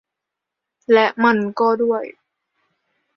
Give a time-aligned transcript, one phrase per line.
[0.93, 2.05] และมันก็ด้วย